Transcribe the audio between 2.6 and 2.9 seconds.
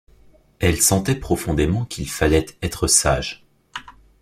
«être